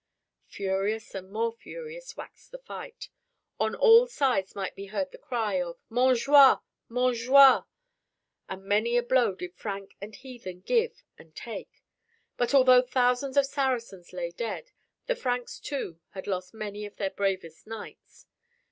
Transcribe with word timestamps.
Furious 0.47 1.13
and 1.13 1.29
more 1.31 1.51
furious 1.51 2.17
waxed 2.17 2.49
the 2.49 2.57
fight. 2.57 3.09
On 3.59 3.75
all 3.75 4.07
sides 4.07 4.55
might 4.55 4.73
be 4.75 4.87
heard 4.87 5.11
the 5.11 5.19
cry 5.19 5.61
of 5.61 5.77
"Montjoie! 5.91 6.55
Montjoie!" 6.89 7.65
and 8.49 8.63
many 8.65 8.97
a 8.97 9.03
blow 9.03 9.35
did 9.35 9.53
Frank 9.53 9.93
and 10.01 10.15
heathen 10.15 10.61
give 10.61 11.03
and 11.19 11.35
take. 11.35 11.83
But 12.35 12.55
although 12.55 12.81
thousands 12.81 13.37
of 13.37 13.45
Saracens 13.45 14.11
lay 14.11 14.31
dead, 14.31 14.71
the 15.05 15.15
Franks 15.15 15.59
too 15.59 15.99
had 16.15 16.25
lost 16.25 16.51
many 16.51 16.87
of 16.87 16.95
their 16.95 17.11
bravest 17.11 17.67
knights. 17.67 18.25